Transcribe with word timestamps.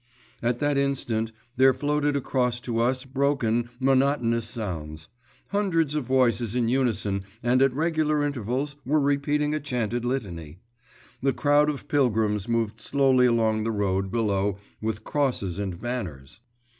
At 0.41 0.57
that 0.57 0.79
instant 0.79 1.31
there 1.57 1.75
floated 1.75 2.15
across 2.15 2.59
to 2.61 2.79
us 2.79 3.05
broken, 3.05 3.69
monotonous 3.79 4.47
sounds. 4.49 5.09
Hundreds 5.49 5.93
of 5.93 6.05
voices 6.05 6.55
in 6.55 6.69
unison 6.69 7.23
and 7.43 7.61
at 7.61 7.71
regular 7.71 8.25
intervals 8.25 8.77
were 8.83 8.99
repeating 8.99 9.53
a 9.53 9.59
chanted 9.59 10.03
litany. 10.03 10.57
The 11.21 11.33
crowd 11.33 11.69
of 11.69 11.87
pilgrims 11.87 12.49
moved 12.49 12.79
slowly 12.79 13.27
along 13.27 13.63
the 13.63 13.69
road 13.71 14.09
below 14.09 14.57
with 14.81 15.03
crosses 15.03 15.59
and 15.59 15.79
banners. 15.79 16.39